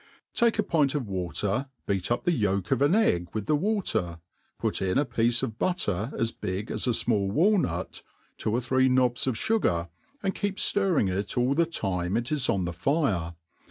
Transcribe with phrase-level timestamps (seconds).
[0.25, 3.55] '.*" TAKE a pint of water, beat up the yolk of an egg with the
[3.55, 4.17] water,
[4.57, 8.01] put in a piece of butter as big as a fmali walnut,
[8.39, 9.89] two or three knobs of fugar,
[10.23, 13.35] and keep ftirring it all the time it is on the Are.